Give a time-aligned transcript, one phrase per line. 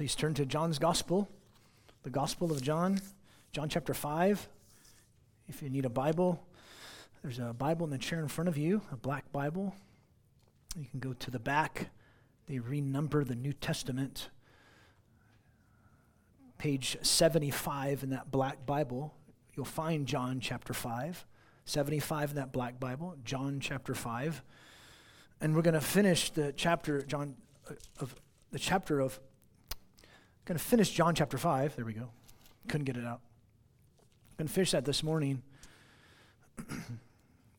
[0.00, 1.28] Please turn to John's Gospel,
[2.04, 3.02] the Gospel of John,
[3.52, 4.48] John chapter 5.
[5.46, 6.42] If you need a Bible,
[7.20, 9.74] there's a Bible in the chair in front of you, a black Bible.
[10.74, 11.90] You can go to the back.
[12.48, 14.30] They renumber the New Testament.
[16.56, 19.12] Page 75 in that black Bible,
[19.54, 21.26] you'll find John chapter 5.
[21.66, 24.42] 75 in that black Bible, John chapter 5.
[25.42, 27.36] And we're going to finish the chapter, John,
[27.70, 28.14] uh, of
[28.50, 29.20] the chapter of,
[30.44, 31.76] going to finish John chapter 5.
[31.76, 32.10] There we go.
[32.68, 33.20] Couldn't get it out.
[34.38, 35.42] Going to finish that this morning.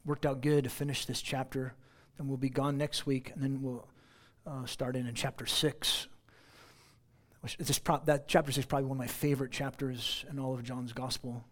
[0.06, 1.74] Worked out good to finish this chapter.
[2.18, 3.88] Then we'll be gone next week, and then we'll
[4.48, 6.08] uh, start in in chapter 6.
[7.42, 10.54] Which is pro- that chapter 6 is probably one of my favorite chapters in all
[10.54, 11.44] of John's gospel.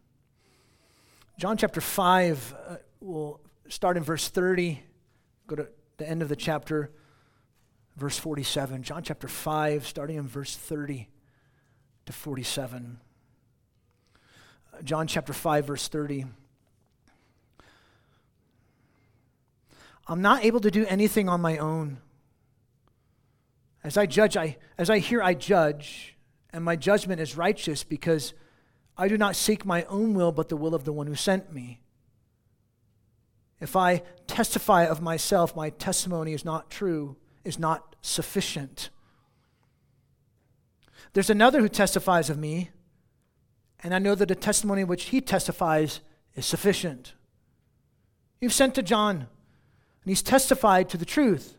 [1.37, 4.83] John chapter 5, uh, we'll start in verse 30,
[5.47, 6.91] go to the end of the chapter,
[7.95, 8.83] verse 47.
[8.83, 11.07] John chapter 5, starting in verse 30
[12.09, 12.97] to 47.
[14.73, 16.25] Uh, John chapter 5, verse 30.
[20.07, 21.99] I'm not able to do anything on my own.
[23.83, 26.17] As I judge, I, as I hear, I judge,
[26.51, 28.33] and my judgment is righteous because
[28.97, 31.53] I do not seek my own will, but the will of the one who sent
[31.53, 31.79] me.
[33.61, 38.89] If I testify of myself, my testimony is not true, is not sufficient.
[41.13, 42.69] There's another who testifies of me,
[43.81, 46.01] and I know that the testimony which he testifies
[46.35, 47.13] is sufficient.
[48.41, 49.27] You've sent to John, and
[50.05, 51.55] he's testified to the truth.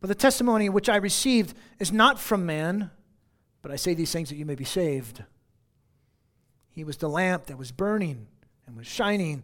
[0.00, 2.90] But the testimony which I received is not from man
[3.62, 5.24] but I say these things that you may be saved.
[6.70, 8.28] He was the lamp that was burning
[8.66, 9.42] and was shining,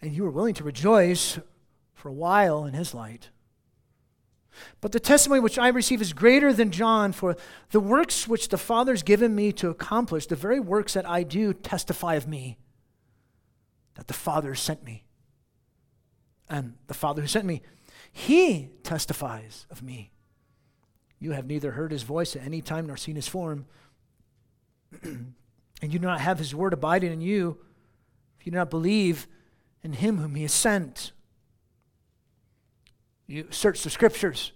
[0.00, 1.38] and you were willing to rejoice
[1.94, 3.30] for a while in his light.
[4.80, 7.36] But the testimony which I receive is greater than John, for
[7.70, 11.22] the works which the Father has given me to accomplish, the very works that I
[11.22, 12.58] do, testify of me,
[13.94, 15.04] that the Father sent me.
[16.48, 17.62] And the Father who sent me,
[18.10, 20.12] he testifies of me.
[21.20, 23.66] You have neither heard his voice at any time nor seen his form.
[25.02, 25.34] and
[25.82, 27.58] you do not have his word abiding in you
[28.38, 29.26] if you do not believe
[29.82, 31.12] in him whom he has sent.
[33.28, 34.52] You search the scriptures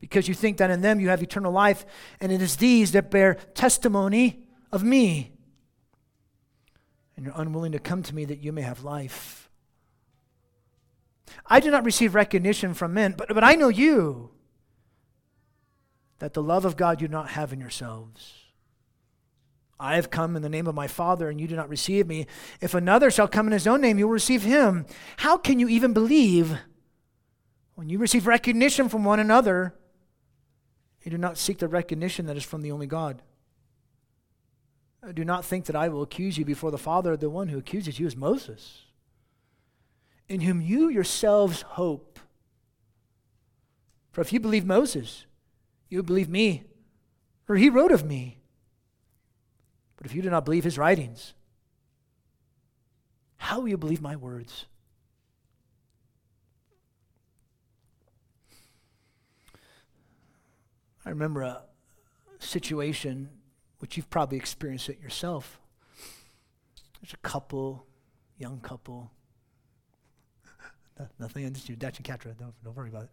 [0.00, 1.84] because you think that in them you have eternal life,
[2.20, 4.40] and it is these that bear testimony
[4.72, 5.32] of me.
[7.16, 9.50] And you're unwilling to come to me that you may have life.
[11.44, 14.30] I do not receive recognition from men, but, but I know you
[16.20, 18.34] that the love of God you do not have in yourselves.
[19.80, 22.26] I have come in the name of my Father, and you do not receive me.
[22.60, 24.86] If another shall come in his own name, you will receive him.
[25.18, 26.58] How can you even believe
[27.78, 29.72] when you receive recognition from one another?
[31.04, 33.22] You do not seek the recognition that is from the only God.
[35.14, 37.16] Do not think that I will accuse you before the Father.
[37.16, 38.82] The one who accuses you is Moses,
[40.28, 42.18] in whom you yourselves hope.
[44.10, 45.26] For if you believe Moses,
[45.88, 46.64] you believe me,
[47.44, 48.38] for he wrote of me.
[49.96, 51.32] But if you do not believe his writings,
[53.36, 54.66] how will you believe my words?
[61.08, 61.62] I remember a
[62.38, 63.30] situation
[63.78, 65.58] which you've probably experienced it yourself.
[67.00, 67.86] There's a couple,
[68.36, 69.10] young couple.
[71.18, 72.36] Nothing against you, Dutch and Katra.
[72.38, 73.10] Don't, don't worry about it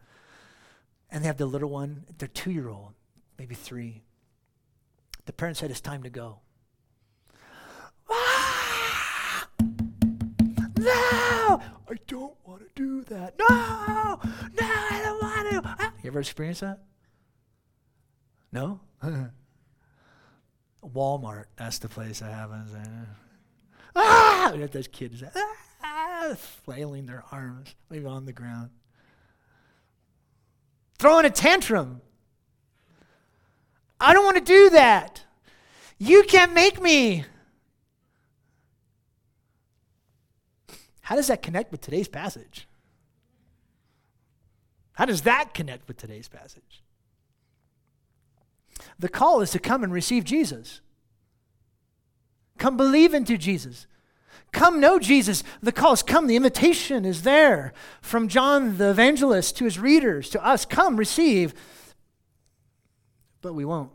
[1.11, 2.93] and they have the little one, their two year old,
[3.37, 4.03] maybe three.
[5.25, 6.39] The parent said, It's time to go.
[8.09, 9.47] Ah!
[10.77, 11.61] No!
[11.89, 13.35] I don't want to do that.
[13.39, 13.45] No!
[13.47, 15.75] No, I don't want to.
[15.79, 15.93] Ah!
[16.03, 16.79] You ever experienced that?
[18.55, 18.79] No?
[20.83, 22.71] Walmart, that's the place that happens.
[23.95, 24.53] Ah!
[24.71, 25.23] Those kids
[25.83, 26.35] ah!
[26.35, 28.71] flailing their arms, maybe on the ground
[30.97, 32.01] throwing a tantrum.
[33.99, 35.23] I don't want to do that.
[35.97, 37.25] You can't make me.
[41.01, 42.67] How does that connect with today's passage?
[44.93, 46.81] How does that connect with today's passage?
[48.97, 50.81] The call is to come and receive Jesus.
[52.57, 53.87] Come believe into Jesus.
[54.51, 55.43] Come know Jesus.
[55.61, 56.27] The call is come.
[56.27, 60.65] The invitation is there from John the evangelist to his readers, to us.
[60.65, 61.53] Come, receive.
[63.41, 63.91] But we won't.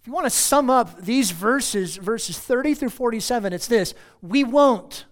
[0.00, 4.42] If you want to sum up these verses, verses 30 through 47, it's this we
[4.42, 5.04] won't.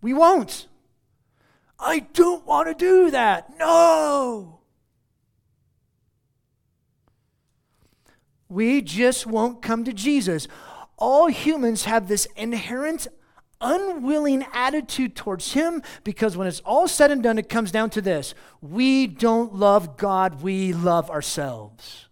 [0.00, 0.67] We won't.
[1.78, 3.56] I don't want to do that.
[3.58, 4.60] No.
[8.48, 10.48] We just won't come to Jesus.
[10.96, 13.06] All humans have this inherent
[13.60, 18.00] unwilling attitude towards Him because when it's all said and done, it comes down to
[18.00, 22.06] this we don't love God, we love ourselves.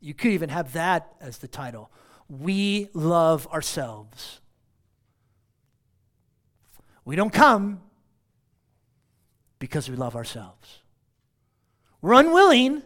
[0.00, 1.90] You could even have that as the title.
[2.28, 4.40] We love ourselves.
[7.10, 7.80] We don't come
[9.58, 10.78] because we love ourselves.
[12.00, 12.84] We're unwilling.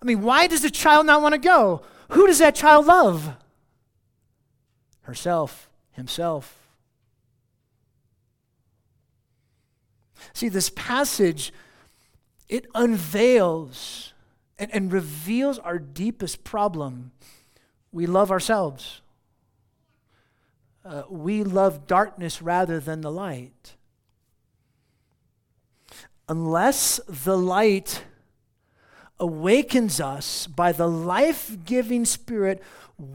[0.00, 1.82] I mean, why does the child not want to go?
[2.12, 3.36] Who does that child love?
[5.02, 6.56] Herself, himself.
[10.32, 11.52] See, this passage,
[12.48, 14.14] it unveils
[14.58, 17.12] and, and reveals our deepest problem.
[17.92, 19.02] We love ourselves.
[20.88, 23.76] Uh, we love darkness rather than the light.
[26.30, 28.04] Unless the light
[29.20, 32.62] awakens us by the life giving Spirit,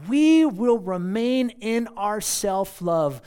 [0.08, 3.20] we will remain in our self love.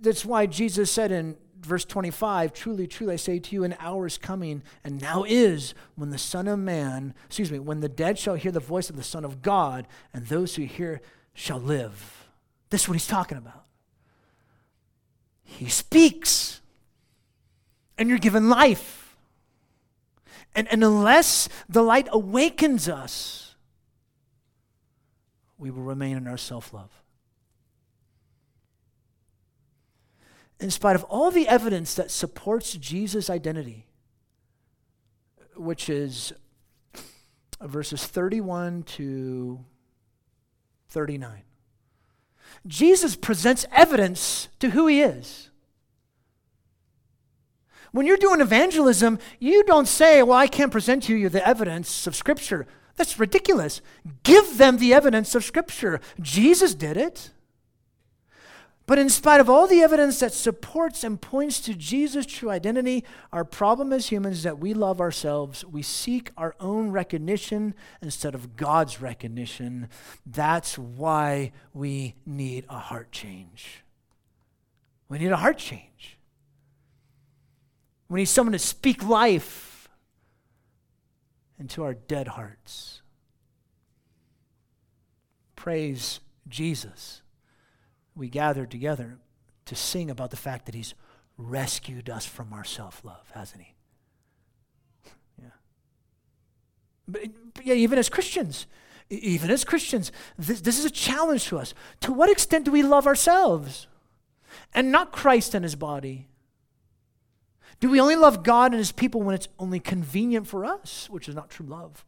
[0.00, 4.06] That's why Jesus said in verse 25 Truly, truly, I say to you, an hour
[4.06, 8.16] is coming, and now is, when the Son of Man, excuse me, when the dead
[8.16, 11.00] shall hear the voice of the Son of God, and those who hear
[11.34, 12.28] shall live.
[12.70, 13.64] This is what he's talking about.
[15.58, 16.60] He speaks,
[17.96, 19.16] and you're given life.
[20.54, 23.54] And, and unless the light awakens us,
[25.56, 27.02] we will remain in our self love.
[30.62, 33.86] in spite of all the evidence that supports Jesus' identity,
[35.56, 36.32] which is
[37.60, 39.64] verses 31 to
[40.88, 41.42] 39.
[42.66, 45.50] Jesus presents evidence to who he is.
[47.92, 52.06] When you're doing evangelism, you don't say, Well, I can't present to you the evidence
[52.06, 52.66] of Scripture.
[52.96, 53.80] That's ridiculous.
[54.22, 56.00] Give them the evidence of Scripture.
[56.20, 57.30] Jesus did it.
[58.84, 63.04] But in spite of all the evidence that supports and points to Jesus' true identity,
[63.32, 65.64] our problem as humans is that we love ourselves.
[65.64, 69.88] We seek our own recognition instead of God's recognition.
[70.26, 73.84] That's why we need a heart change.
[75.08, 76.18] We need a heart change.
[78.08, 79.88] We need someone to speak life
[81.58, 83.00] into our dead hearts.
[85.54, 86.18] Praise
[86.48, 87.21] Jesus
[88.14, 89.18] we gathered together
[89.66, 90.94] to sing about the fact that He's
[91.36, 93.74] rescued us from our self love, hasn't He?
[95.40, 95.50] Yeah.
[97.08, 97.22] But,
[97.54, 98.66] but, yeah, even as Christians,
[99.08, 101.74] even as Christians, this, this is a challenge to us.
[102.00, 103.86] To what extent do we love ourselves
[104.74, 106.28] and not Christ and His body?
[107.80, 111.28] Do we only love God and His people when it's only convenient for us, which
[111.28, 112.04] is not true love?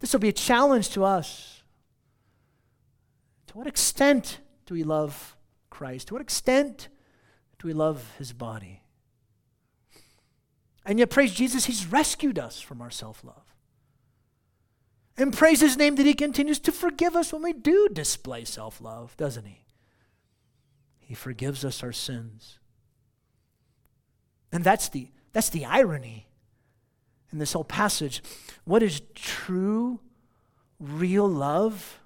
[0.00, 1.57] This will be a challenge to us
[3.48, 5.36] to what extent do we love
[5.70, 6.08] Christ?
[6.08, 6.88] To what extent
[7.58, 8.82] do we love his body?
[10.84, 13.54] And yet, praise Jesus, he's rescued us from our self love.
[15.18, 18.80] And praise his name that he continues to forgive us when we do display self
[18.80, 19.64] love, doesn't he?
[20.98, 22.58] He forgives us our sins.
[24.52, 26.28] And that's the, that's the irony
[27.32, 28.22] in this whole passage.
[28.64, 30.00] What is true,
[30.78, 31.97] real love?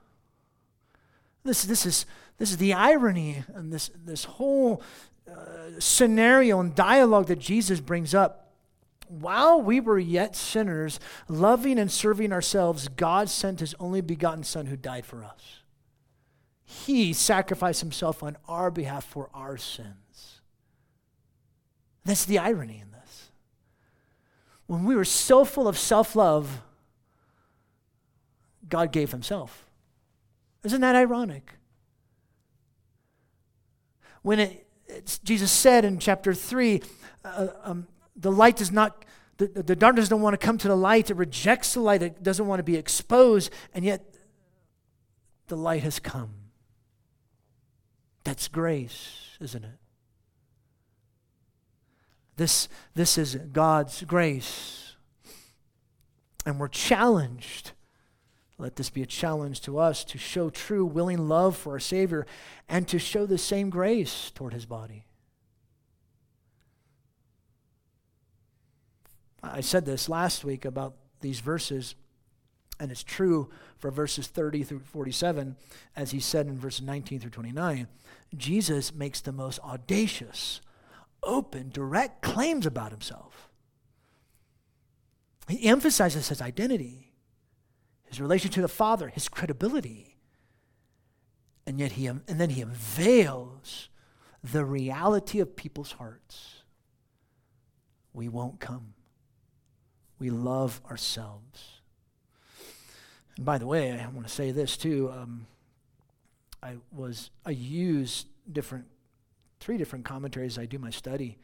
[1.44, 2.06] This, this, is,
[2.38, 4.82] this is the irony and this, this whole
[5.28, 5.34] uh,
[5.78, 8.52] scenario and dialogue that Jesus brings up.
[9.08, 14.66] While we were yet sinners, loving and serving ourselves, God sent his only begotten Son
[14.66, 15.60] who died for us.
[16.64, 20.40] He sacrificed himself on our behalf for our sins.
[22.04, 23.30] That's the irony in this.
[24.66, 26.62] When we were so full of self love,
[28.68, 29.66] God gave himself.
[30.64, 31.52] Isn't that ironic?
[34.22, 34.66] When it,
[35.24, 36.80] Jesus said in chapter 3,
[37.24, 39.04] uh, um, the light does not,
[39.38, 41.10] the, the darkness don't want to come to the light.
[41.10, 42.02] It rejects the light.
[42.02, 43.50] It doesn't want to be exposed.
[43.74, 44.14] And yet,
[45.48, 46.34] the light has come.
[48.24, 49.78] That's grace, isn't it?
[52.36, 54.94] This, this is God's grace.
[56.46, 57.72] And we're challenged
[58.58, 62.26] let this be a challenge to us to show true, willing love for our Savior
[62.68, 65.04] and to show the same grace toward his body.
[69.42, 71.94] I said this last week about these verses,
[72.78, 75.56] And it's true for verses 30 through 47,
[75.96, 77.88] as he said in verses 19 through 29.
[78.36, 80.60] Jesus makes the most audacious,
[81.22, 83.48] open, direct claims about himself.
[85.48, 87.11] He emphasizes his identity,
[88.12, 90.18] his relation to the Father, his credibility.
[91.66, 93.88] And yet he and then he unveils
[94.44, 96.62] the reality of people's hearts.
[98.12, 98.92] We won't come.
[100.18, 101.80] We love ourselves.
[103.38, 105.10] And by the way, I want to say this too.
[105.10, 105.46] Um,
[106.62, 108.88] I was I use different
[109.58, 111.38] three different commentaries I do my study,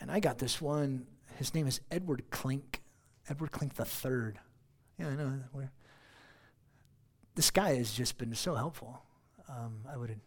[0.00, 1.08] and I got this one.
[1.36, 2.80] His name is Edward Klink,
[3.28, 4.38] Edward Klink the third.
[4.98, 5.40] Yeah, I know.
[5.52, 5.72] Where
[7.34, 9.02] this guy has just been so helpful.
[9.48, 10.18] Um, I would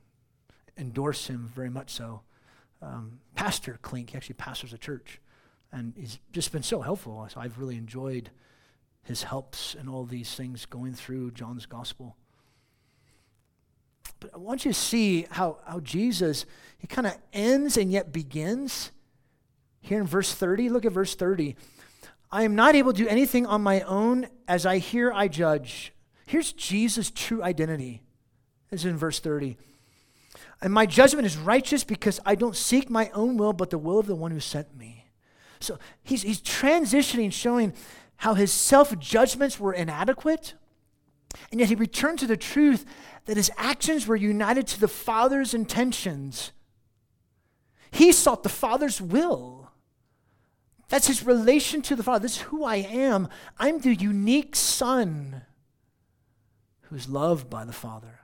[0.77, 2.21] endorse him very much so.
[2.81, 5.19] Um, Pastor Klink, he actually pastors a church,
[5.71, 7.27] and he's just been so helpful.
[7.31, 8.29] So I've really enjoyed
[9.03, 12.17] his helps and all these things going through John's gospel.
[14.19, 16.45] But I want you to see how, how Jesus,
[16.77, 18.91] he kind of ends and yet begins.
[19.79, 21.55] Here in verse 30, look at verse 30.
[22.31, 24.27] I am not able to do anything on my own.
[24.47, 25.93] As I hear, I judge.
[26.25, 28.03] Here's Jesus' true identity.
[28.69, 29.57] This is in verse 30.
[30.61, 33.99] And my judgment is righteous because I don't seek my own will, but the will
[33.99, 35.05] of the one who sent me.
[35.59, 37.73] So he's, he's transitioning, showing
[38.17, 40.55] how his self judgments were inadequate.
[41.51, 42.85] And yet he returned to the truth
[43.25, 46.51] that his actions were united to the Father's intentions.
[47.91, 49.66] He sought the Father's will.
[50.89, 52.23] That's his relation to the Father.
[52.23, 53.27] This is who I am.
[53.57, 55.41] I'm the unique Son
[56.83, 58.21] who's loved by the Father.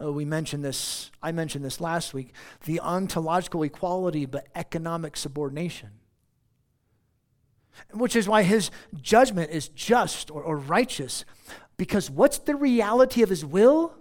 [0.00, 2.32] Oh, we mentioned this, I mentioned this last week
[2.64, 5.90] the ontological equality, but economic subordination.
[7.92, 11.24] Which is why his judgment is just or, or righteous.
[11.76, 13.94] Because what's the reality of his will?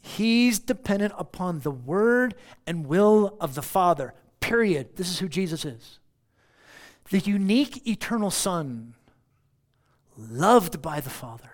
[0.00, 2.34] He's dependent upon the word
[2.66, 4.14] and will of the Father.
[4.40, 4.96] Period.
[4.96, 6.00] This is who Jesus is.
[7.10, 8.94] The unique eternal Son,
[10.16, 11.50] loved by the Father.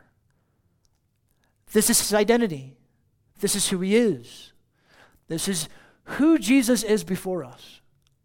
[1.73, 2.76] This is his identity.
[3.40, 4.52] This is who he is.
[5.28, 5.69] This is
[6.05, 7.81] who Jesus is before us.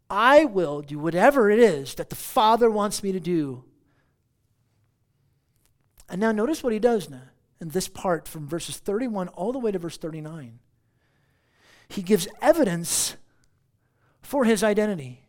[0.10, 3.64] I will do whatever it is that the Father wants me to do.
[6.10, 7.24] And now notice what he does now
[7.60, 10.60] in this part from verses 31 all the way to verse 39.
[11.88, 13.16] He gives evidence
[14.22, 15.23] for his identity.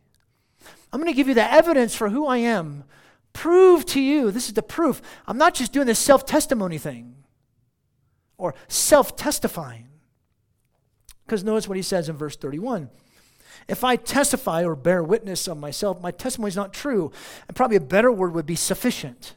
[0.95, 2.85] I'm going to give you the evidence for who I am.
[3.33, 5.03] Prove to you, this is the proof.
[5.27, 7.17] I'm not just doing this self testimony thing
[8.39, 9.89] or self testifying.
[11.27, 12.91] Because notice what he says in verse 31.
[13.67, 17.11] If I testify or bear witness of myself, my testimony is not true.
[17.49, 19.35] And probably a better word would be sufficient.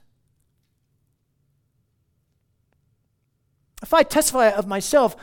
[3.81, 5.15] If I testify of myself,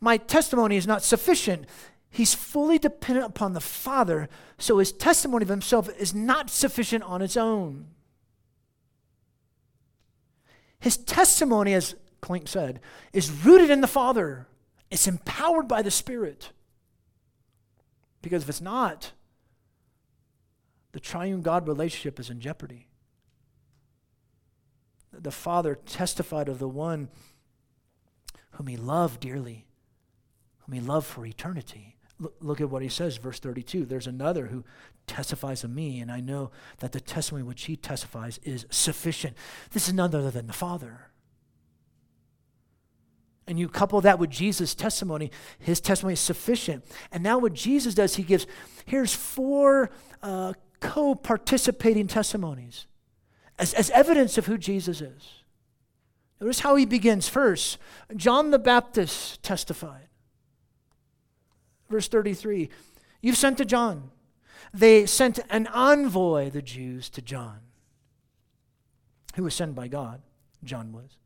[0.00, 1.66] my testimony is not sufficient.
[2.10, 7.22] He's fully dependent upon the Father, so his testimony of himself is not sufficient on
[7.22, 7.88] its own.
[10.80, 12.80] His testimony, as Klink said,
[13.12, 14.46] is rooted in the Father,
[14.90, 16.50] it's empowered by the Spirit.
[18.22, 19.12] Because if it's not,
[20.92, 22.88] the triune God relationship is in jeopardy.
[25.12, 27.08] The Father testified of the one
[28.52, 29.66] whom he loved dearly,
[30.60, 31.97] whom he loved for eternity.
[32.40, 33.84] Look, at what he says, verse 32.
[33.84, 34.64] There's another who
[35.06, 39.36] testifies of me, and I know that the testimony which he testifies is sufficient.
[39.70, 41.10] This is none other than the Father.
[43.46, 46.84] And you couple that with Jesus' testimony, his testimony is sufficient.
[47.10, 48.46] And now, what Jesus does, he gives
[48.84, 49.90] here's four
[50.22, 52.86] uh, co participating testimonies
[53.58, 55.42] as, as evidence of who Jesus is.
[56.40, 57.28] Notice how he begins.
[57.28, 57.78] First,
[58.16, 60.07] John the Baptist testified.
[61.88, 62.70] Verse 33
[63.20, 64.10] You've sent to John.
[64.72, 67.60] They sent an envoy, the Jews, to John,
[69.34, 70.20] who was sent by God.
[70.62, 71.16] John was.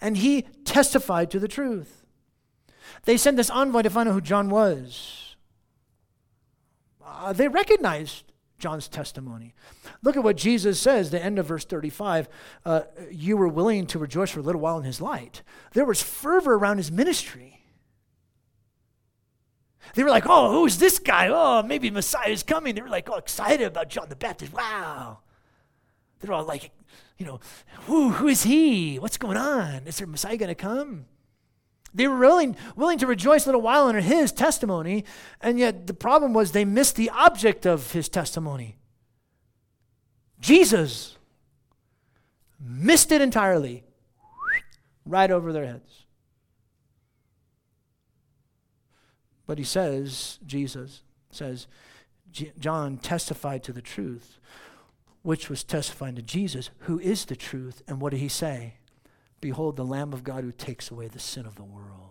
[0.00, 2.04] And he testified to the truth.
[3.04, 5.36] They sent this envoy to find out who John was.
[7.04, 8.24] Uh, they recognized
[8.58, 9.54] John's testimony.
[10.02, 12.28] Look at what Jesus says, the end of verse 35.
[12.64, 15.42] Uh, you were willing to rejoice for a little while in his light.
[15.72, 17.61] There was fervor around his ministry.
[19.94, 21.28] They were like, oh, who's this guy?
[21.28, 22.74] Oh, maybe Messiah is coming.
[22.74, 24.52] They were like, oh, excited about John the Baptist.
[24.52, 25.18] Wow.
[26.20, 26.70] They're all like,
[27.18, 27.40] you know,
[27.86, 28.98] who, who is he?
[28.98, 29.82] What's going on?
[29.86, 31.06] Is there Messiah going to come?
[31.94, 35.04] They were willing, willing to rejoice a little while under his testimony,
[35.40, 38.78] and yet the problem was they missed the object of his testimony
[40.42, 41.16] Jesus.
[42.58, 43.84] missed it entirely,
[45.06, 46.01] right over their heads.
[49.46, 51.66] But he says, Jesus says,
[52.58, 54.38] John testified to the truth,
[55.22, 57.82] which was testifying to Jesus, who is the truth.
[57.86, 58.74] And what did he say?
[59.40, 62.10] Behold, the Lamb of God who takes away the sin of the world.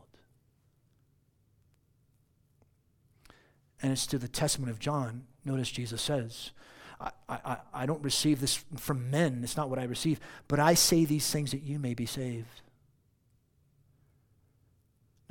[3.82, 5.24] And it's to the testimony of John.
[5.44, 6.52] Notice Jesus says,
[7.00, 9.42] I, I, I don't receive this from men.
[9.44, 10.20] It's not what I receive.
[10.48, 12.62] But I say these things that you may be saved.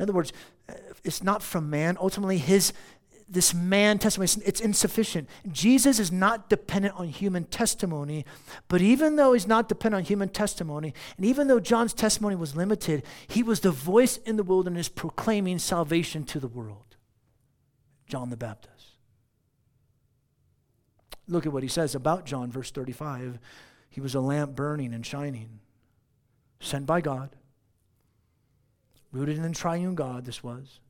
[0.00, 0.33] In other words,
[1.04, 1.99] it's not from man.
[2.00, 2.73] Ultimately, his
[3.28, 5.28] this man testimony it's insufficient.
[5.52, 8.25] Jesus is not dependent on human testimony,
[8.66, 12.57] but even though he's not dependent on human testimony, and even though John's testimony was
[12.57, 16.97] limited, he was the voice in the wilderness proclaiming salvation to the world.
[18.09, 18.97] John the Baptist.
[21.28, 23.38] Look at what he says about John, verse 35.
[23.90, 25.61] He was a lamp burning and shining,
[26.59, 27.37] sent by God,
[29.12, 30.80] rooted in the triune God, this was,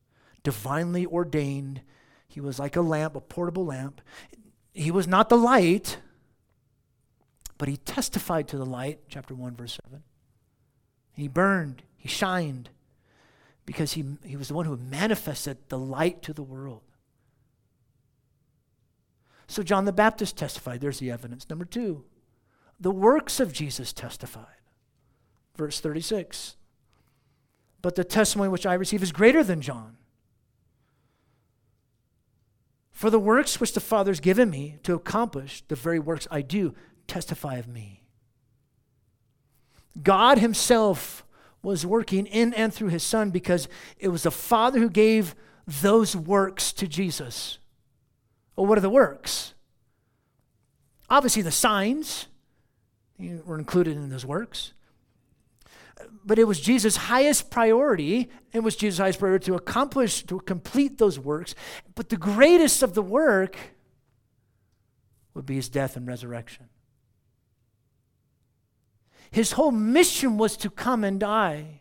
[0.42, 1.82] divinely ordained.
[2.28, 4.00] He was like a lamp, a portable lamp.
[4.72, 5.98] He was not the light,
[7.58, 10.02] but he testified to the light, chapter 1, verse 7.
[11.12, 12.70] He burned, he shined,
[13.66, 16.82] because he, he was the one who manifested the light to the world.
[19.46, 20.80] So John the Baptist testified.
[20.80, 21.50] There's the evidence.
[21.50, 22.04] Number two,
[22.78, 24.46] the works of Jesus testified.
[25.56, 26.56] Verse 36.
[27.82, 29.96] But the testimony which I receive is greater than John.
[32.92, 36.42] For the works which the Father has given me to accomplish, the very works I
[36.42, 36.74] do,
[37.06, 38.02] testify of me.
[40.02, 41.24] God Himself
[41.62, 43.68] was working in and through His Son because
[43.98, 45.34] it was the Father who gave
[45.66, 47.58] those works to Jesus.
[48.56, 49.54] Well, what are the works?
[51.08, 52.26] Obviously, the signs
[53.18, 54.72] were included in those works.
[56.24, 58.30] But it was Jesus' highest priority.
[58.52, 61.54] It was Jesus' highest priority to accomplish, to complete those works.
[61.94, 63.56] But the greatest of the work
[65.34, 66.66] would be his death and resurrection.
[69.30, 71.80] His whole mission was to come and die.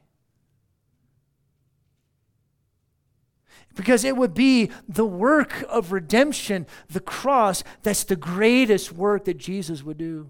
[3.79, 9.37] because it would be the work of redemption, the cross, that's the greatest work that
[9.37, 10.29] Jesus would do.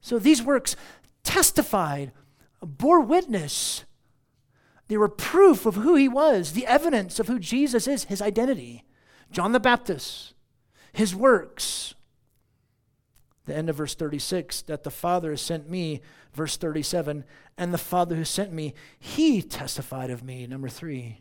[0.00, 0.76] So these works
[1.24, 2.12] testified,
[2.60, 3.84] bore witness.
[4.88, 8.84] They were proof of who he was, the evidence of who Jesus is, his identity.
[9.30, 10.34] John the Baptist,
[10.92, 11.94] his works.
[13.46, 16.00] The end of verse 36 that the Father has sent me
[16.32, 17.24] Verse 37
[17.58, 20.46] And the Father who sent me, he testified of me.
[20.46, 21.20] Number three,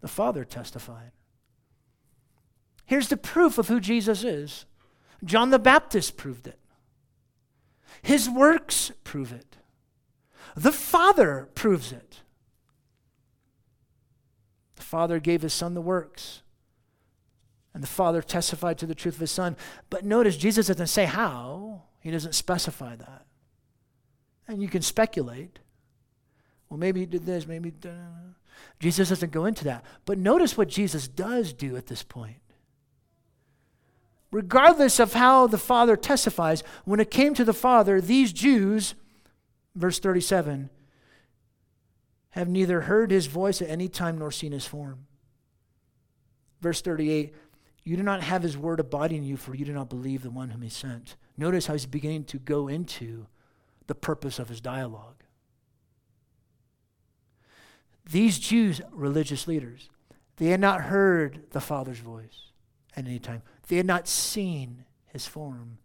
[0.00, 1.12] the Father testified.
[2.84, 4.66] Here's the proof of who Jesus is
[5.24, 6.58] John the Baptist proved it,
[8.04, 9.56] his works prove it,
[10.54, 12.20] the Father proves it.
[14.76, 16.42] The Father gave his Son the works.
[17.72, 19.56] And the Father testified to the truth of his Son.
[19.88, 23.24] But notice, Jesus doesn't say how, he doesn't specify that.
[24.46, 25.60] And you can speculate.
[26.68, 27.72] Well, maybe he did this, maybe.
[28.80, 29.82] Jesus doesn't go into that.
[30.04, 32.36] But notice what Jesus does do at this point.
[34.34, 38.96] Regardless of how the Father testifies, when it came to the Father, these Jews,
[39.76, 40.70] verse 37,
[42.30, 45.06] have neither heard his voice at any time nor seen his form.
[46.60, 47.32] Verse 38,
[47.84, 50.30] you do not have his word abiding in you, for you do not believe the
[50.30, 51.14] one whom he sent.
[51.36, 53.28] Notice how he's beginning to go into
[53.86, 55.22] the purpose of his dialogue.
[58.04, 59.90] These Jews, religious leaders,
[60.38, 62.50] they had not heard the Father's voice
[62.96, 63.42] at any time.
[63.68, 65.78] They had not seen his form.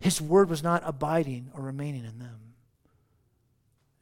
[0.00, 2.54] His word was not abiding or remaining in them.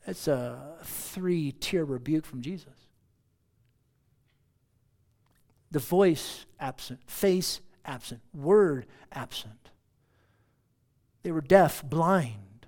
[0.07, 2.89] It's a three tier rebuke from Jesus.
[5.71, 9.71] The voice absent, face absent, word absent.
[11.23, 12.67] They were deaf, blind.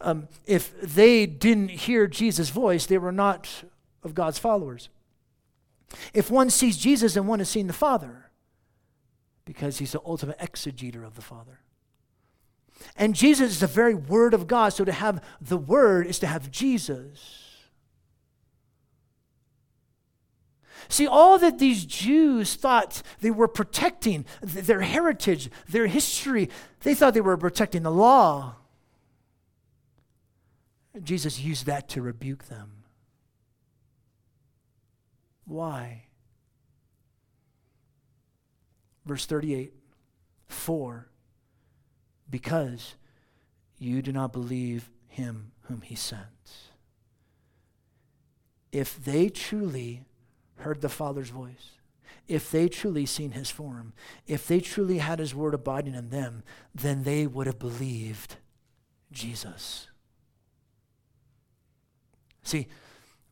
[0.00, 3.64] Um, if they didn't hear Jesus' voice, they were not
[4.02, 4.88] of God's followers.
[6.12, 8.23] If one sees Jesus, then one has seen the Father,
[9.44, 11.60] because he's the ultimate exegeter of the Father.
[12.96, 16.26] And Jesus is the very Word of God, so to have the Word is to
[16.26, 17.40] have Jesus.
[20.88, 26.50] See, all that these Jews thought they were protecting, their heritage, their history,
[26.82, 28.56] they thought they were protecting the law.
[31.02, 32.84] Jesus used that to rebuke them.
[35.46, 36.04] Why?
[39.04, 39.72] Verse 38
[40.48, 41.08] 4.
[42.30, 42.94] because
[43.78, 46.20] you do not believe him whom he sent.
[48.72, 50.04] If they truly
[50.56, 51.72] heard the Father's voice,
[52.26, 53.92] if they truly seen his form,
[54.26, 56.42] if they truly had his word abiding in them,
[56.74, 58.36] then they would have believed
[59.12, 59.88] Jesus.
[62.42, 62.66] See,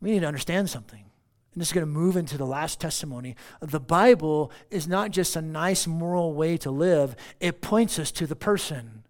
[0.01, 1.05] we need to understand something.
[1.53, 3.37] And this is going to move into the last testimony.
[3.61, 8.27] The Bible is not just a nice moral way to live, it points us to
[8.27, 9.05] the person.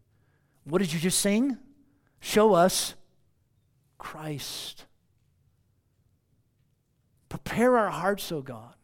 [0.65, 1.59] What did you just sing?
[2.21, 2.95] Show us
[3.99, 4.87] Christ.
[7.29, 8.75] Prepare our hearts, O oh God.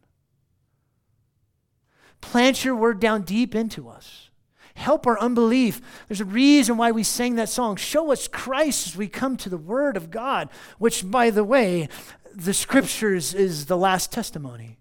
[2.21, 4.29] Plant your word down deep into us.
[4.75, 5.81] Help our unbelief.
[6.07, 7.75] There's a reason why we sang that song.
[7.75, 11.89] Show us Christ as we come to the word of God, which, by the way,
[12.33, 14.77] the scriptures is the last testimony.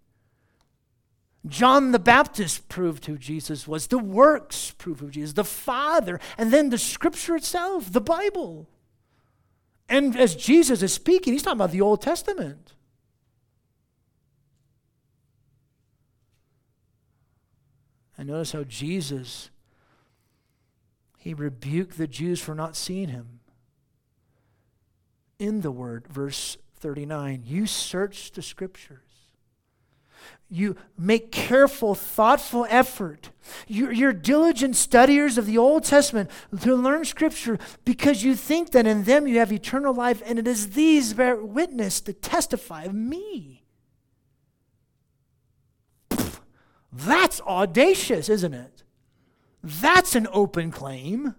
[1.46, 3.86] John the Baptist proved who Jesus was.
[3.86, 8.68] The works prove who Jesus, the Father, and then the scripture itself, the Bible.
[9.88, 12.74] And as Jesus is speaking, he's talking about the Old Testament.
[18.18, 19.50] And notice how Jesus,
[21.18, 23.38] he rebuked the Jews for not seeing him.
[25.38, 29.00] In the word, verse 39, you search the scriptures.
[30.50, 33.30] You make careful, thoughtful effort.
[33.66, 36.30] You're, you're, diligent studiers of the Old Testament
[36.62, 40.48] to learn Scripture because you think that in them you have eternal life, and it
[40.48, 43.62] is these bear witness to testify of me.
[46.90, 48.82] That's audacious, isn't it?
[49.62, 51.34] That's an open claim.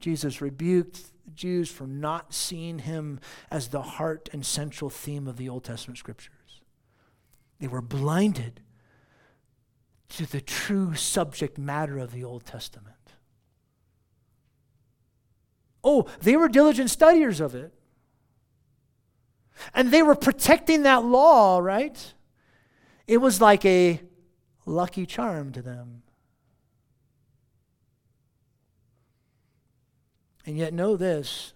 [0.00, 1.00] Jesus rebuked
[1.34, 5.98] Jews for not seeing him as the heart and central theme of the Old Testament
[5.98, 6.60] scriptures.
[7.60, 8.60] They were blinded
[10.10, 12.94] to the true subject matter of the Old Testament.
[15.82, 17.72] Oh, they were diligent studiers of it.
[19.74, 22.14] And they were protecting that law, right?
[23.06, 24.00] It was like a
[24.66, 26.02] lucky charm to them.
[30.46, 31.54] And yet, know this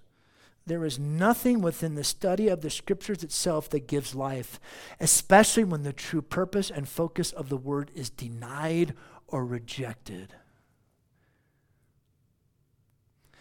[0.68, 4.60] there is nothing within the study of the scriptures itself that gives life,
[5.00, 8.94] especially when the true purpose and focus of the word is denied
[9.26, 10.34] or rejected.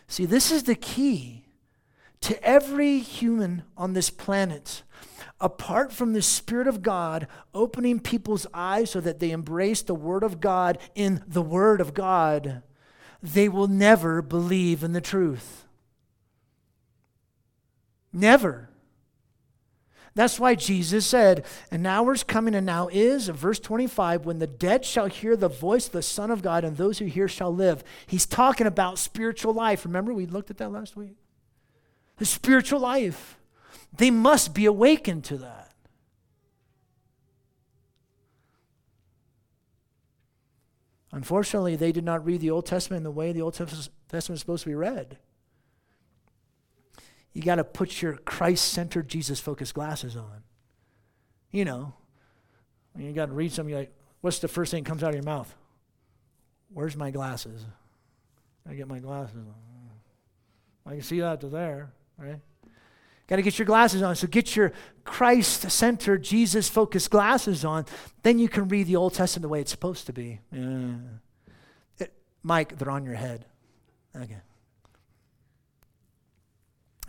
[0.08, 1.44] See, this is the key
[2.22, 4.84] to every human on this planet.
[5.40, 10.24] Apart from the Spirit of God opening people's eyes so that they embrace the Word
[10.24, 12.64] of God in the Word of God,
[13.22, 15.66] they will never believe in the truth.
[18.14, 18.70] Never.
[20.18, 24.84] That's why Jesus said, An hour's coming, and now is, verse 25, when the dead
[24.84, 27.84] shall hear the voice of the Son of God, and those who hear shall live.
[28.08, 29.86] He's talking about spiritual life.
[29.86, 31.18] Remember, we looked at that last week?
[32.18, 33.38] The spiritual life.
[33.96, 35.67] They must be awakened to that.
[41.12, 43.90] Unfortunately, they did not read the Old Testament in the way the Old Testament
[44.34, 45.18] is supposed to be read.
[47.34, 50.44] You got to put your Christ centered, Jesus focused glasses on.
[51.52, 51.94] You know,
[52.98, 55.24] you got to read something like, what's the first thing that comes out of your
[55.24, 55.54] mouth?
[56.74, 57.64] Where's my glasses?
[58.70, 59.54] I get my glasses on.
[60.86, 62.40] I can see that to there, right?
[63.28, 64.16] Got to get your glasses on.
[64.16, 64.72] So get your
[65.04, 67.86] Christ centered, Jesus focused glasses on.
[68.24, 70.40] Then you can read the Old Testament the way it's supposed to be.
[70.52, 70.96] Yeah.
[72.00, 73.46] It, Mike, they're on your head.
[74.16, 74.38] Okay.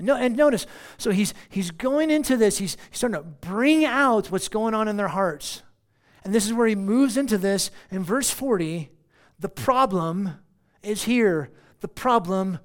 [0.01, 4.31] No, and notice, so he's he's going into this, he's, he's starting to bring out
[4.31, 5.63] what's going on in their hearts.
[6.25, 8.91] And this is where he moves into this in verse 40.
[9.39, 10.35] The problem
[10.83, 11.51] is here.
[11.81, 12.59] The problem,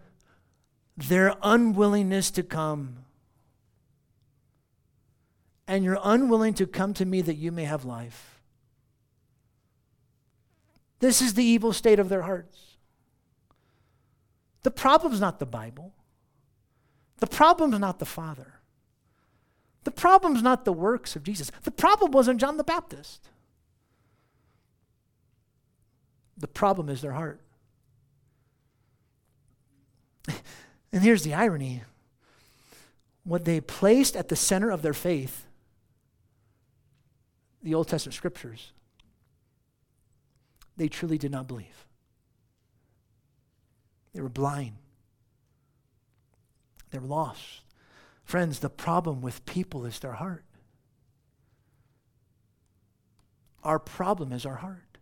[0.98, 3.03] their unwillingness to come
[5.68, 8.42] and you're unwilling to come to me that you may have life.
[11.00, 12.78] This is the evil state of their hearts.
[14.64, 15.94] The problem's not the Bible.
[17.20, 18.54] The problem's not the Father.
[19.84, 21.52] The problem's not the works of Jesus.
[21.64, 23.30] The problem wasn't John the Baptist.
[26.38, 27.42] The problem is their heart.
[30.94, 31.82] And here's the irony
[33.24, 35.48] what they placed at the center of their faith
[37.64, 38.74] the Old Testament scriptures,
[40.78, 41.88] they truly did not believe.
[44.14, 44.76] They were blind.
[46.92, 47.62] They were lost.
[48.24, 50.46] Friends, the problem with people is their heart.
[53.64, 54.94] Our problem is our heart.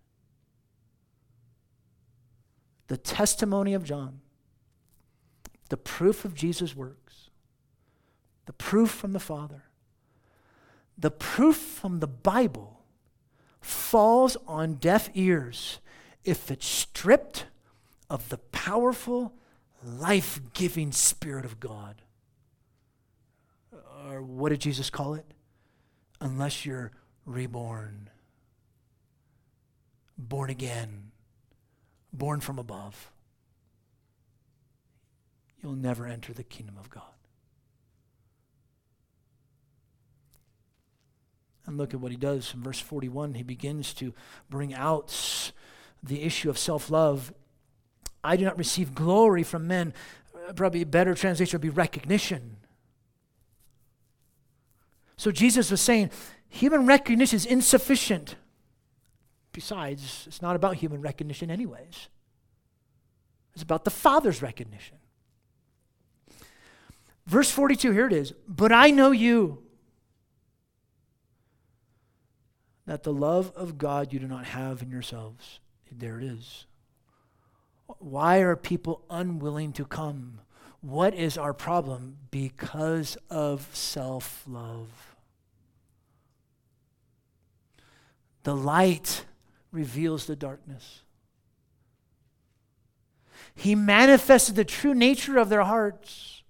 [2.92, 4.20] the testimony of John,
[5.70, 7.30] the proof of Jesus' works,
[8.48, 9.64] the proof from the Father,
[11.02, 12.82] the proof from the Bible
[13.60, 15.80] falls on deaf ears
[16.24, 17.46] if it's stripped
[18.10, 19.34] of the powerful,
[19.84, 22.04] life giving Spirit of God.
[24.08, 25.26] Or what did Jesus call it?
[26.20, 26.92] Unless you're
[27.26, 28.10] reborn,
[30.18, 31.12] born again,
[32.14, 33.12] born from above,
[35.62, 37.04] you'll never enter the kingdom of God.
[41.66, 43.36] And look at what he does in verse 41.
[43.36, 44.14] He begins to
[44.50, 45.52] bring out
[46.02, 47.34] the issue of self love.
[48.24, 49.94] I do not receive glory from men.
[50.48, 52.58] Uh, probably a better translation would be recognition.
[55.18, 56.10] So Jesus was saying,
[56.50, 58.36] human recognition is insufficient.
[59.54, 62.08] Besides, it's not about human recognition, anyways.
[63.54, 64.98] It's about the Father's recognition.
[67.28, 68.34] Verse 42, here it is.
[68.48, 69.62] But I know you,
[72.92, 75.62] that the love of God you do not have in yourselves.
[75.90, 76.66] There it is.
[78.00, 80.42] Why are people unwilling to come?
[80.82, 82.18] What is our problem?
[82.32, 85.16] Because of self love.
[88.44, 89.24] The light
[89.72, 91.04] reveals the darkness.
[93.56, 96.41] He manifested the true nature of their hearts.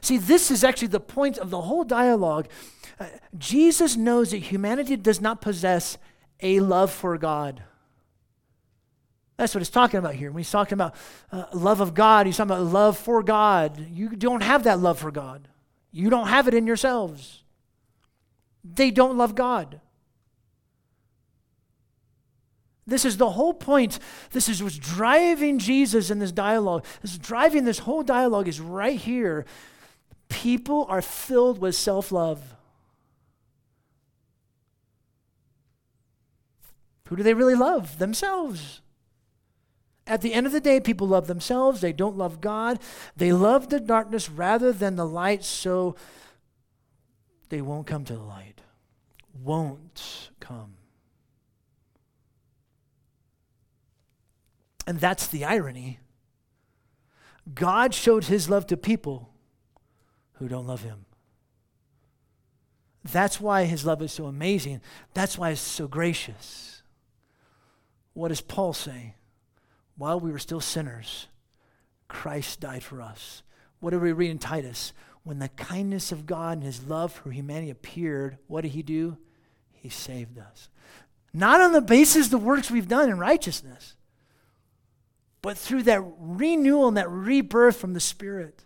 [0.00, 2.48] See, this is actually the point of the whole dialogue.
[2.98, 5.98] Uh, Jesus knows that humanity does not possess
[6.40, 7.62] a love for God.
[9.36, 10.32] That's what he's talking about here.
[10.32, 10.96] When he's talking about
[11.30, 13.86] uh, love of God, he's talking about love for God.
[13.92, 15.48] You don't have that love for God.
[15.92, 17.44] You don't have it in yourselves.
[18.64, 19.80] They don't love God.
[22.88, 23.98] This is the whole point.
[24.32, 26.84] This is what's driving Jesus in this dialogue.
[27.02, 29.44] This is driving this whole dialogue is right here.
[30.28, 32.54] People are filled with self love.
[37.08, 37.98] Who do they really love?
[37.98, 38.82] Themselves.
[40.06, 41.80] At the end of the day, people love themselves.
[41.80, 42.78] They don't love God.
[43.16, 45.96] They love the darkness rather than the light, so
[47.48, 48.60] they won't come to the light.
[49.42, 50.74] Won't come.
[54.86, 55.98] And that's the irony.
[57.54, 59.30] God showed his love to people
[60.38, 61.04] who don't love him.
[63.04, 64.80] That's why his love is so amazing.
[65.14, 66.82] That's why it's so gracious.
[68.12, 69.14] What does Paul say?
[69.96, 71.28] While we were still sinners,
[72.08, 73.42] Christ died for us.
[73.80, 74.92] What do we read in Titus?
[75.22, 79.18] When the kindness of God and his love for humanity appeared, what did he do?
[79.70, 80.68] He saved us.
[81.32, 83.96] Not on the basis of the works we've done in righteousness,
[85.42, 88.64] but through that renewal and that rebirth from the Spirit.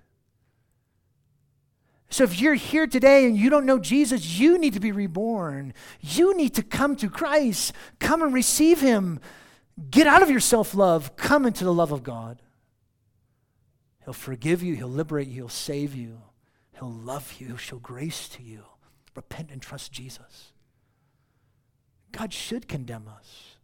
[2.12, 5.72] So if you're here today and you don't know Jesus, you need to be reborn.
[5.98, 7.72] You need to come to Christ.
[8.01, 9.18] Come and receive Him.
[9.90, 11.16] Get out of your self love.
[11.16, 12.42] Come into the love of God.
[14.05, 16.20] He'll forgive you, He'll liberate you, He'll save you,
[16.75, 18.64] He'll love you, He'll show grace to you.
[19.16, 20.53] Repent and trust Jesus.
[22.11, 23.57] God should condemn us,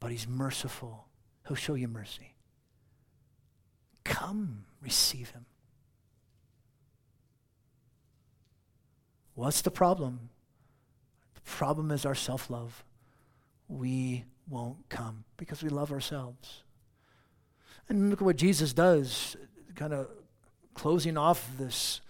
[0.00, 1.06] but He's merciful.
[1.46, 2.34] He'll show you mercy.
[4.02, 5.46] Come, receive him.
[9.34, 10.30] What's the problem?
[11.34, 12.84] The problem is our self love.
[13.68, 16.62] We won't come because we love ourselves.
[17.88, 19.36] And look at what Jesus does,
[19.74, 20.08] kind of
[20.74, 22.00] closing off this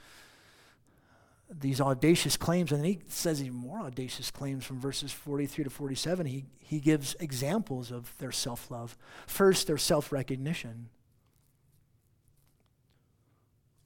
[1.61, 6.27] these audacious claims, and he says even more audacious claims from verses 43 to 47.
[6.27, 8.97] He, he gives examples of their self love.
[9.27, 10.89] First, their self recognition.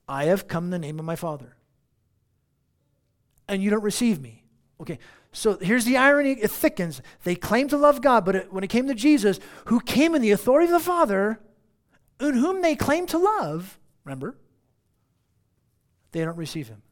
[0.09, 1.56] I have come in the name of my Father,
[3.49, 4.43] and you don't receive me.
[4.81, 4.99] Okay,
[5.33, 7.01] so here's the irony it thickens.
[7.25, 10.23] They claim to love God, but it, when it came to Jesus, who came in
[10.23, 11.41] the authority of the Father,
[12.21, 14.37] and whom they claim to love, remember,
[16.13, 16.83] they don't receive him.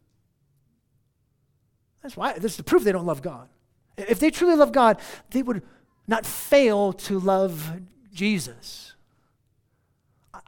[2.02, 3.48] That's why this is the proof they don't love God.
[3.96, 4.98] If they truly love God,
[5.30, 5.62] they would
[6.06, 7.80] not fail to love
[8.12, 8.94] Jesus.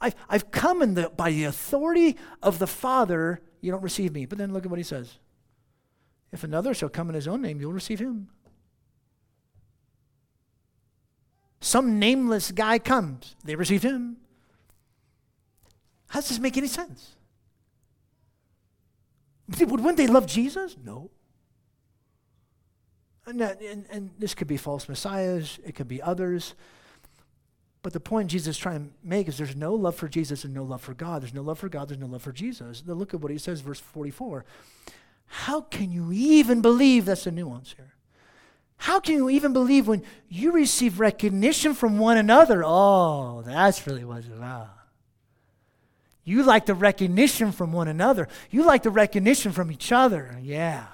[0.01, 4.27] I, I've come in the, by the authority of the Father, you don't receive me.
[4.27, 5.19] But then look at what he says.
[6.33, 8.29] If another shall come in his own name, you'll receive him.
[11.61, 14.19] Some nameless guy comes, they receive him.
[16.09, 17.17] How does this make any sense?
[19.59, 20.77] Wouldn't they love Jesus?
[20.85, 21.11] No.
[23.27, 26.55] And, and, and this could be false messiahs, it could be others.
[27.83, 30.53] But the point Jesus is trying to make is there's no love for Jesus and
[30.53, 31.23] no love for God.
[31.23, 32.83] There's no love for God, there's no love for Jesus.
[32.87, 34.45] Now look at what he says, verse 44.
[35.27, 37.07] How can you even believe?
[37.07, 37.95] That's the nuance here.
[38.79, 42.63] How can you even believe when you receive recognition from one another?
[42.65, 44.71] Oh, that's really what about.
[46.25, 48.29] You like the recognition from one another.
[48.51, 50.37] You like the recognition from each other.
[50.43, 50.87] Yeah.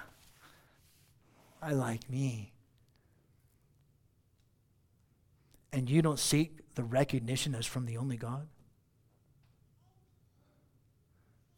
[1.62, 2.52] I like me.
[5.72, 8.46] And you don't seek the recognition as from the only God?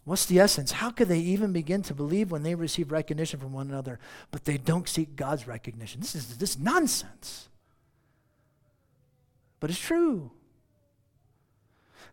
[0.04, 0.72] What's the essence?
[0.72, 3.98] How could they even begin to believe when they receive recognition from one another,
[4.30, 6.00] but they don't seek God's recognition?
[6.00, 7.48] This is this nonsense.
[9.60, 10.30] But it's true.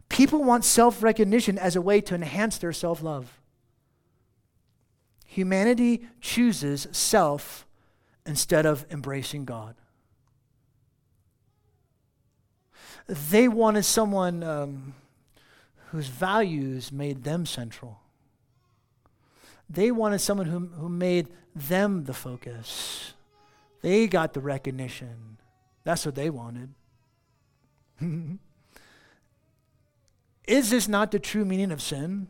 [0.08, 3.40] People want self recognition as a way to enhance their self love.
[5.26, 7.66] Humanity chooses self
[8.26, 9.76] instead of embracing God.
[13.08, 14.44] They wanted someone.
[14.44, 14.94] Um,
[15.92, 18.00] whose values made them central.
[19.70, 23.14] They wanted someone who, who made them the focus.
[23.82, 25.38] They got the recognition.
[25.84, 26.70] That's what they wanted.
[30.48, 32.28] is this not the true meaning of sin?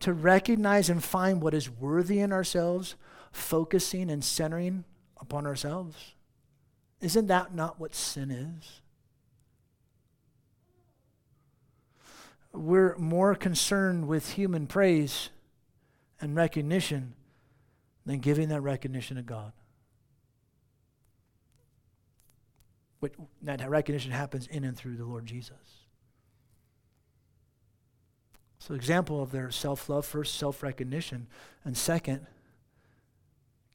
[0.00, 2.96] To recognize and find what is worthy in ourselves,
[3.32, 4.84] focusing and centering
[5.18, 6.12] upon ourselves.
[7.00, 8.82] Isn't that not what sin is?
[12.58, 15.30] We're more concerned with human praise
[16.20, 17.14] and recognition
[18.04, 19.52] than giving that recognition to God.
[23.42, 25.86] That recognition happens in and through the Lord Jesus.
[28.58, 31.28] So, example of their self love first, self recognition,
[31.64, 32.26] and second,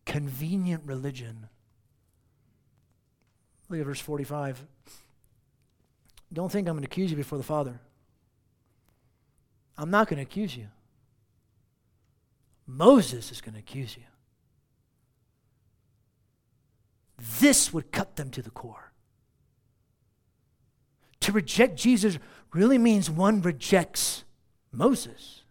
[0.06, 1.48] convenient religion.
[3.70, 4.66] Look at verse 45.
[6.34, 7.80] Don't think I'm going to accuse you before the Father.
[9.82, 10.68] I'm not going to accuse you.
[12.68, 14.04] Moses is going to accuse you.
[17.40, 18.92] This would cut them to the core.
[21.22, 22.20] To reject Jesus
[22.54, 24.24] really means one rejects
[24.72, 25.42] Moses.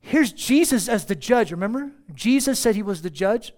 [0.00, 1.50] Here's Jesus as the judge.
[1.50, 1.92] Remember?
[2.12, 3.54] Jesus said he was the judge,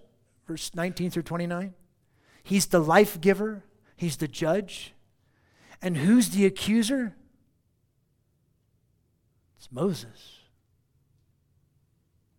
[0.47, 1.73] verse 19 through 29.
[2.41, 3.65] He's the life giver,
[3.97, 4.93] he's the judge.
[5.81, 7.17] And who's the accuser?
[9.65, 10.41] It's Moses.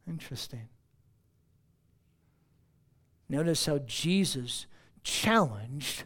[0.06, 0.68] Interesting.
[3.28, 4.66] Notice how Jesus
[5.02, 6.04] challenged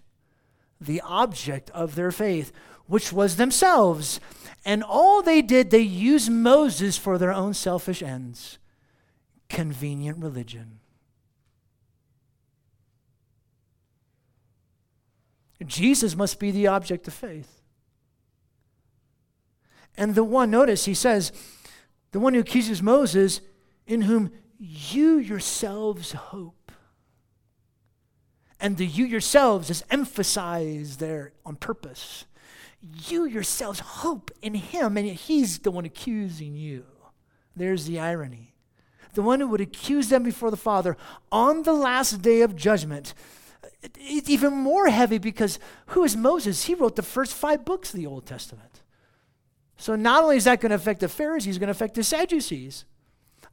[0.80, 2.52] the object of their faith,
[2.86, 4.18] which was themselves.
[4.64, 8.58] And all they did, they used Moses for their own selfish ends.
[9.50, 10.80] Convenient religion.
[15.66, 17.59] Jesus must be the object of faith.
[20.00, 21.30] And the one, notice, he says,
[22.12, 23.42] the one who accuses Moses,
[23.86, 26.72] in whom you yourselves hope.
[28.58, 32.24] And the you yourselves is emphasized there on purpose.
[33.08, 36.86] You yourselves hope in him, and he's the one accusing you.
[37.54, 38.54] There's the irony.
[39.12, 40.96] The one who would accuse them before the Father
[41.30, 43.12] on the last day of judgment.
[43.98, 45.58] It's even more heavy because
[45.88, 46.64] who is Moses?
[46.64, 48.69] He wrote the first five books of the Old Testament.
[49.80, 52.04] So not only is that going to affect the Pharisees, it's going to affect the
[52.04, 52.84] Sadducees,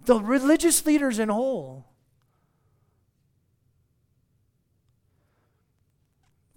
[0.04, 1.86] the religious leaders in whole.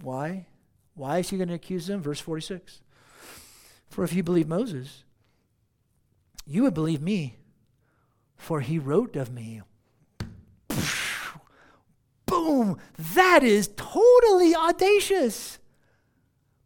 [0.02, 0.46] Why?
[0.94, 2.02] Why is he going to accuse them?
[2.02, 2.80] Verse 46.
[3.88, 5.04] For if you believe Moses,
[6.44, 7.36] you would believe me,
[8.36, 9.62] for he wrote of me.
[12.26, 12.76] Boom!
[13.14, 15.60] That is totally audacious.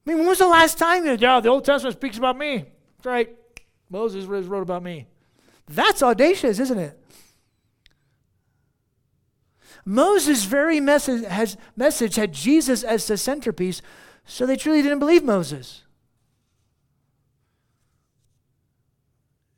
[0.07, 2.65] I mean, when was the last time that, yeah, the Old Testament speaks about me?
[3.05, 3.37] Right.
[3.91, 5.07] Moses wrote about me.
[5.69, 6.99] That's audacious, isn't it?
[9.85, 13.83] Moses' very message, has, message had Jesus as the centerpiece,
[14.25, 15.83] so they truly didn't believe Moses.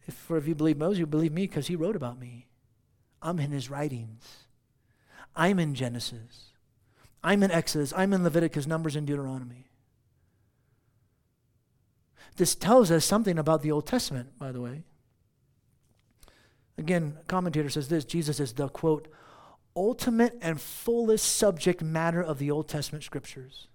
[0.06, 2.48] If, for if you believe Moses, you believe me because he wrote about me.
[3.22, 4.46] I'm in his writings.
[5.34, 6.52] I'm in Genesis.
[7.22, 7.92] I'm in Exodus.
[7.96, 9.65] I'm in Leviticus, Numbers, and Deuteronomy.
[12.36, 14.82] This tells us something about the Old Testament, by the way.
[16.78, 19.08] Again, a commentator says this Jesus is the quote,
[19.74, 23.68] ultimate and fullest subject matter of the Old Testament scriptures.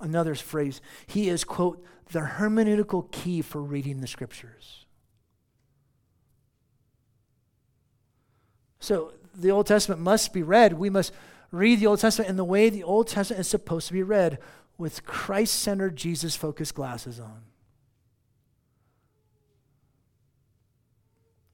[0.00, 4.86] Another phrase, he is, quote, the hermeneutical key for reading the scriptures.
[8.78, 10.72] So the Old Testament must be read.
[10.72, 11.12] We must
[11.50, 14.38] read the Old Testament in the way the Old Testament is supposed to be read
[14.80, 17.42] with Christ centered, Jesus focused glasses on.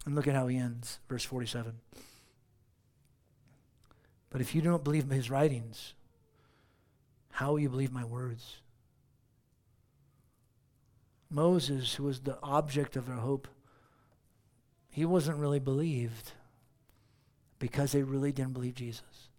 [0.05, 1.72] And look at how he ends, verse 47.
[4.31, 5.95] But if you don't believe his writings,
[7.33, 8.59] how will you believe my words?
[11.29, 13.49] Moses, who was the object of their hope,
[14.89, 16.31] he wasn't really believed
[17.59, 19.31] because they really didn't believe Jesus.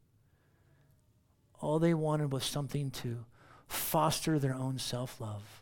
[1.61, 3.23] All they wanted was something to
[3.67, 5.61] foster their own self love.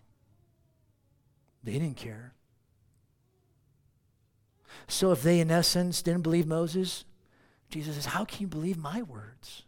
[1.63, 2.33] They didn't care.
[4.87, 7.05] So, if they, in essence, didn't believe Moses,
[7.69, 9.63] Jesus says, How can you believe my words?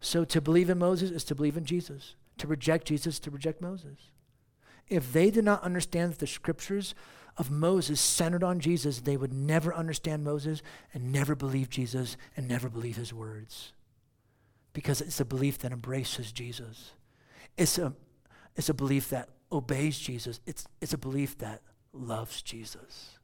[0.00, 2.14] So, to believe in Moses is to believe in Jesus.
[2.38, 3.98] To reject Jesus, to reject Moses.
[4.88, 6.94] If they did not understand that the scriptures
[7.36, 12.48] of Moses centered on Jesus, they would never understand Moses and never believe Jesus and
[12.48, 13.72] never believe his words.
[14.72, 16.92] Because it's a belief that embraces Jesus.
[17.56, 17.92] It's a,
[18.56, 20.40] it's a belief that obeys Jesus.
[20.46, 21.62] It's, it's a belief that
[21.92, 23.18] loves Jesus,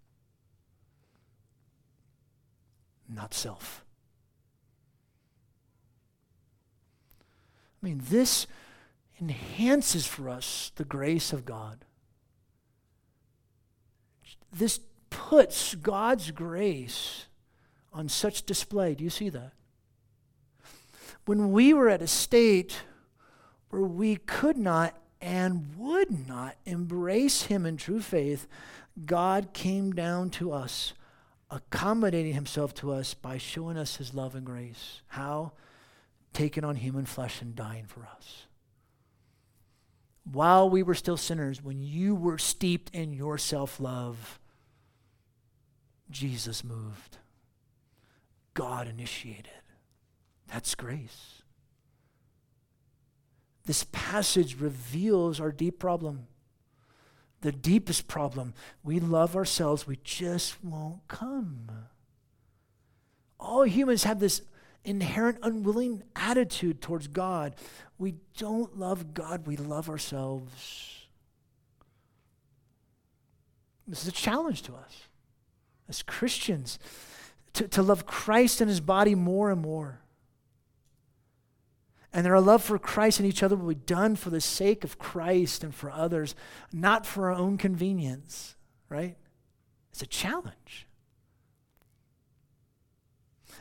[3.09, 3.84] not self.
[7.80, 8.47] I mean, this
[9.20, 11.84] enhances for us the grace of God.
[14.53, 14.80] This
[15.11, 17.26] puts God's grace
[17.92, 18.94] on such display.
[18.94, 19.53] Do you see that?
[21.26, 22.82] When we were at a state
[23.70, 28.46] where we could not and would not embrace Him in true faith,
[29.04, 30.94] God came down to us,
[31.50, 35.02] accommodating Himself to us by showing us His love and grace.
[35.08, 35.52] How?
[36.32, 38.46] Taking on human flesh and dying for us
[40.32, 44.38] while we were still sinners, when you were steeped in your self love,
[46.10, 47.18] Jesus moved.
[48.54, 49.50] God initiated.
[50.53, 51.42] That's grace.
[53.64, 56.28] This passage reveals our deep problem.
[57.40, 58.55] The deepest problem.
[58.82, 61.70] We love ourselves, we just won't come.
[63.38, 64.42] All humans have this
[64.84, 67.55] inherent unwilling attitude towards God.
[67.99, 71.07] We don't love God, we love ourselves.
[73.86, 75.09] This is a challenge to us
[75.88, 76.78] as Christians
[77.53, 80.01] to, to love Christ and his body more and more.
[82.16, 84.84] And that our love for Christ and each other will be done for the sake
[84.84, 86.34] of Christ and for others,
[86.72, 88.56] not for our own convenience,
[88.88, 89.18] right?
[89.92, 90.86] It's a challenge.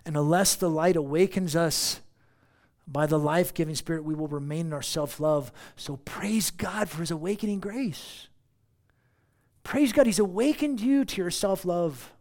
[0.06, 2.00] And unless the light awakens us
[2.88, 5.52] by the life giving Spirit, we will remain in our self love.
[5.76, 8.30] So praise God for His awakening grace.
[9.64, 12.14] Praise God, He's awakened you to your self love.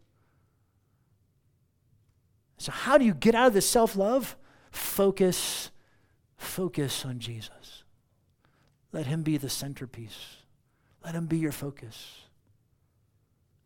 [2.57, 4.35] So, how do you get out of this self love?
[4.69, 5.71] Focus,
[6.37, 7.83] focus on Jesus.
[8.91, 10.37] Let Him be the centerpiece,
[11.03, 12.21] let Him be your focus.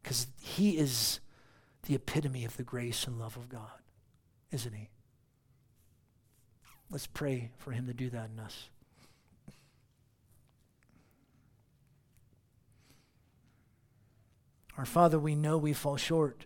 [0.01, 1.20] Because He is
[1.84, 3.80] the epitome of the grace and love of God
[4.51, 4.89] isn't he?
[6.89, 8.70] Let's pray for him to do that in us.
[14.78, 16.45] Our Father, we know we fall short.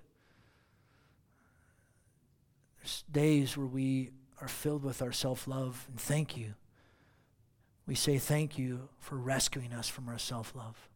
[2.79, 4.09] There's days where we
[4.43, 6.55] are filled with our self love, and thank you.
[7.87, 10.89] We say thank you for rescuing us from our self love.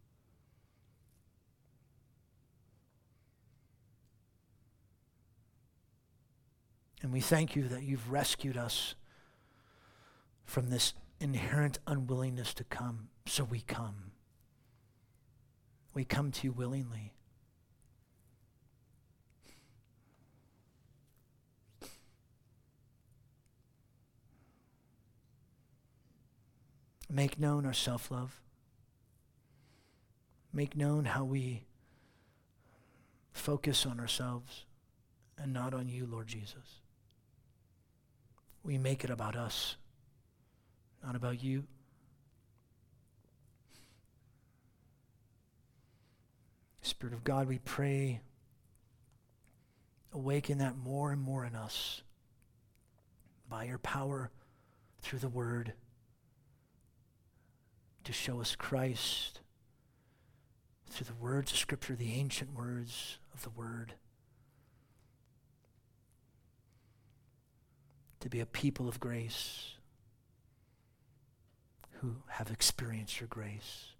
[7.01, 8.95] And we thank you that you've rescued us
[10.43, 13.07] from this inherent unwillingness to come.
[13.27, 14.11] So we come.
[15.93, 17.13] We come to you willingly.
[27.09, 28.41] Make known our self love.
[30.53, 31.63] Make known how we
[33.31, 34.65] focus on ourselves
[35.37, 36.81] and not on you, Lord Jesus
[38.67, 39.77] we make it about us,
[41.01, 41.63] not about you.
[46.81, 48.19] Spirit of God, we pray,
[50.11, 52.01] awaken that more and more in us
[53.49, 54.31] by your power
[55.01, 55.71] through the word
[58.07, 59.41] to show us Christ
[60.89, 63.93] through the words of Scripture, the ancient words of the word.
[68.19, 69.75] to be a people of grace
[72.01, 73.93] who have experienced your grace,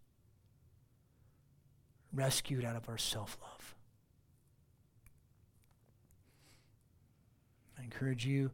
[2.14, 3.76] rescued out of our self love.
[7.80, 8.52] I encourage you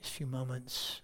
[0.00, 1.02] these few moments.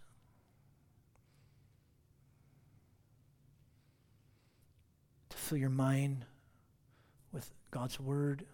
[5.49, 6.27] Fill your mind
[7.33, 8.45] with God's word,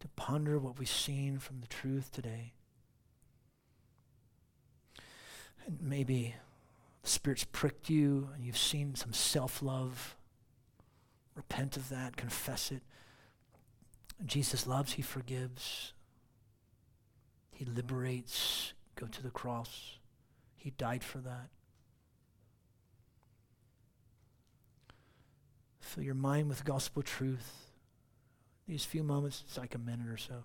[0.00, 2.54] to ponder what we've seen from the truth today.
[5.64, 6.34] And maybe
[7.02, 10.16] the Spirit's pricked you and you've seen some self love.
[11.36, 12.82] Repent of that, confess it.
[14.26, 15.92] Jesus loves, He forgives,
[17.52, 18.72] He liberates.
[18.96, 19.98] Go to the cross.
[20.56, 21.48] He died for that.
[25.92, 27.66] Fill your mind with gospel truth.
[28.66, 30.44] These few moments, it's like a minute or so.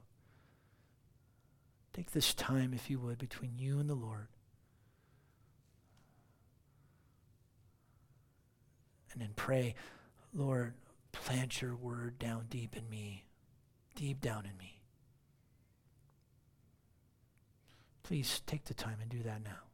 [1.94, 4.28] Take this time, if you would, between you and the Lord.
[9.14, 9.76] And then pray,
[10.34, 10.74] Lord,
[11.14, 13.24] plant your word down deep in me,
[13.96, 14.82] deep down in me.
[18.04, 19.67] Please take the time and do that now.